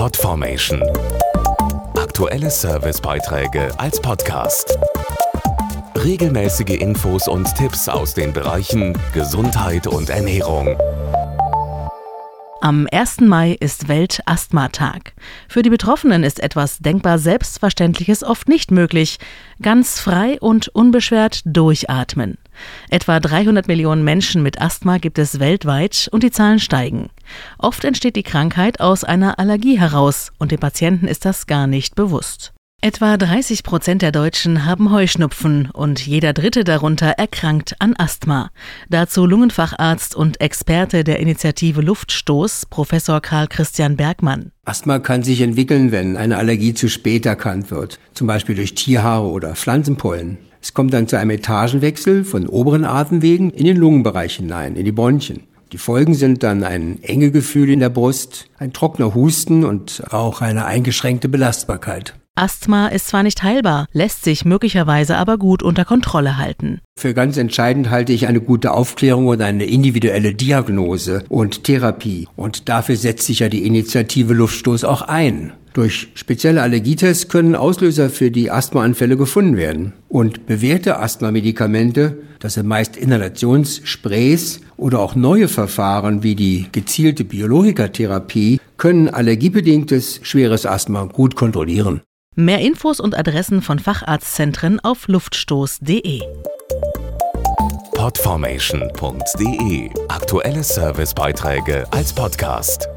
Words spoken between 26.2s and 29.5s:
die Zahlen steigen. Oft entsteht die Krankheit aus einer